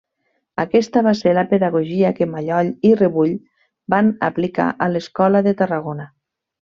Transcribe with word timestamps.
Aquesta 0.61 1.01
va 1.07 1.11
ser 1.19 1.33
la 1.37 1.43
pedagogia 1.51 2.09
que 2.19 2.27
Mallol 2.31 2.71
i 2.91 2.95
Rebull 3.03 3.35
van 3.95 4.09
aplicar 4.31 4.67
a 4.87 4.93
l’escola 4.95 5.43
de 5.49 5.55
Tarragona. 5.61 6.09